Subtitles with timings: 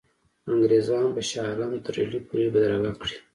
[0.51, 3.15] انګرېزان به شاه عالم تر ډهلي پوري بدرګه کړي.